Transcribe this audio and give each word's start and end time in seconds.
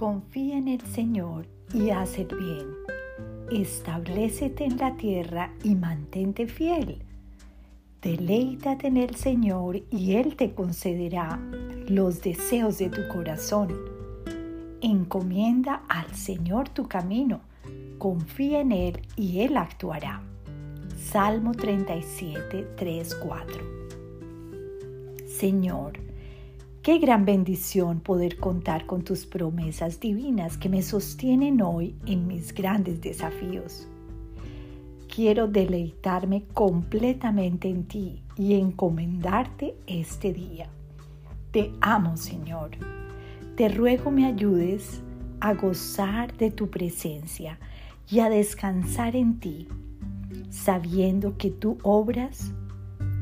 Confía 0.00 0.56
en 0.56 0.66
el 0.66 0.80
Señor 0.80 1.46
y 1.74 1.90
haz 1.90 2.18
el 2.18 2.28
bien. 2.28 2.68
Establecete 3.52 4.64
en 4.64 4.78
la 4.78 4.96
tierra 4.96 5.52
y 5.62 5.74
mantente 5.74 6.46
fiel. 6.46 7.02
Deleítate 8.00 8.86
en 8.86 8.96
el 8.96 9.14
Señor 9.16 9.82
y 9.90 10.14
Él 10.14 10.36
te 10.36 10.54
concederá 10.54 11.38
los 11.86 12.22
deseos 12.22 12.78
de 12.78 12.88
tu 12.88 13.06
corazón. 13.08 13.76
Encomienda 14.80 15.82
al 15.86 16.14
Señor 16.14 16.70
tu 16.70 16.88
camino, 16.88 17.42
confía 17.98 18.60
en 18.60 18.72
Él 18.72 19.02
y 19.16 19.40
Él 19.40 19.58
actuará. 19.58 20.22
Salmo 20.96 21.52
37, 21.52 22.68
3, 22.74 23.14
4. 23.16 23.64
Señor, 25.26 26.09
Qué 26.82 26.96
gran 26.96 27.26
bendición 27.26 28.00
poder 28.00 28.38
contar 28.38 28.86
con 28.86 29.02
tus 29.02 29.26
promesas 29.26 30.00
divinas 30.00 30.56
que 30.56 30.70
me 30.70 30.80
sostienen 30.80 31.60
hoy 31.60 31.94
en 32.06 32.26
mis 32.26 32.54
grandes 32.54 33.02
desafíos. 33.02 33.86
Quiero 35.14 35.46
deleitarme 35.46 36.44
completamente 36.54 37.68
en 37.68 37.84
ti 37.84 38.22
y 38.34 38.54
encomendarte 38.54 39.74
este 39.86 40.32
día. 40.32 40.70
Te 41.50 41.70
amo, 41.82 42.16
Señor. 42.16 42.70
Te 43.56 43.68
ruego 43.68 44.10
me 44.10 44.24
ayudes 44.24 45.02
a 45.40 45.52
gozar 45.52 46.34
de 46.38 46.50
tu 46.50 46.70
presencia 46.70 47.58
y 48.08 48.20
a 48.20 48.30
descansar 48.30 49.16
en 49.16 49.38
ti, 49.38 49.68
sabiendo 50.48 51.36
que 51.36 51.50
tú 51.50 51.76
obras 51.82 52.54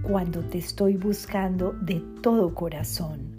cuando 0.02 0.43
te 0.43 0.59
estoy 0.59 0.97
buscando 0.97 1.73
de 1.73 2.01
todo 2.23 2.54
corazón 2.54 3.38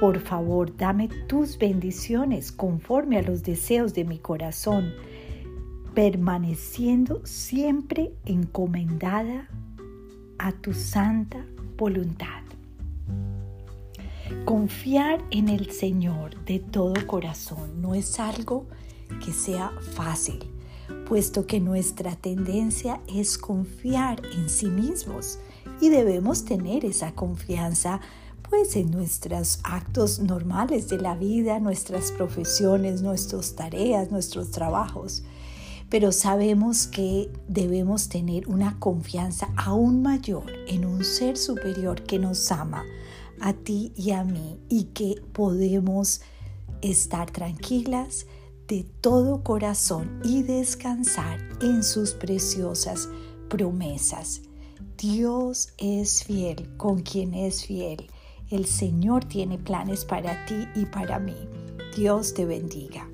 por 0.00 0.20
favor, 0.20 0.76
dame 0.76 1.08
tus 1.26 1.58
bendiciones 1.58 2.52
conforme 2.52 3.18
a 3.18 3.22
los 3.22 3.42
deseos 3.42 3.94
de 3.94 4.04
mi 4.04 4.18
corazón, 4.18 4.92
permaneciendo 5.94 7.20
siempre 7.24 8.12
encomendada 8.24 9.48
a 10.38 10.52
tu 10.52 10.72
santa 10.72 11.44
voluntad. 11.76 12.42
Confiar 14.44 15.24
en 15.30 15.48
el 15.48 15.70
Señor 15.70 16.44
de 16.44 16.58
todo 16.58 16.94
corazón 17.06 17.80
no 17.80 17.94
es 17.94 18.20
algo 18.20 18.66
que 19.24 19.32
sea 19.32 19.72
fácil, 19.94 20.38
puesto 21.06 21.46
que 21.46 21.60
nuestra 21.60 22.14
tendencia 22.14 23.00
es 23.08 23.38
confiar 23.38 24.22
en 24.26 24.48
sí 24.48 24.66
mismos 24.66 25.38
y 25.80 25.88
debemos 25.88 26.44
tener 26.44 26.84
esa 26.84 27.12
confianza 27.14 28.00
pues 28.48 28.76
en 28.76 28.90
nuestros 28.90 29.60
actos 29.64 30.20
normales 30.20 30.88
de 30.88 30.98
la 30.98 31.14
vida, 31.14 31.60
nuestras 31.60 32.12
profesiones, 32.12 33.02
nuestras 33.02 33.54
tareas, 33.54 34.10
nuestros 34.10 34.50
trabajos. 34.50 35.22
Pero 35.90 36.12
sabemos 36.12 36.86
que 36.86 37.30
debemos 37.48 38.08
tener 38.08 38.48
una 38.48 38.78
confianza 38.78 39.48
aún 39.56 40.02
mayor 40.02 40.44
en 40.66 40.84
un 40.84 41.04
ser 41.04 41.36
superior 41.36 42.02
que 42.02 42.18
nos 42.18 42.50
ama 42.52 42.84
a 43.40 43.52
ti 43.52 43.92
y 43.96 44.10
a 44.10 44.24
mí 44.24 44.58
y 44.68 44.84
que 44.84 45.22
podemos 45.32 46.20
estar 46.82 47.30
tranquilas 47.30 48.26
de 48.66 48.84
todo 49.00 49.42
corazón 49.42 50.20
y 50.24 50.42
descansar 50.42 51.40
en 51.62 51.82
sus 51.82 52.12
preciosas 52.12 53.08
promesas. 53.48 54.42
Dios 54.98 55.72
es 55.78 56.24
fiel 56.24 56.76
con 56.76 57.00
quien 57.00 57.32
es 57.32 57.64
fiel 57.64 58.10
el 58.50 58.66
Señor 58.66 59.24
tiene 59.24 59.58
planes 59.58 60.04
para 60.04 60.46
ti 60.46 60.66
y 60.74 60.86
para 60.86 61.18
mí. 61.18 61.36
Dios 61.96 62.34
te 62.34 62.44
bendiga. 62.46 63.08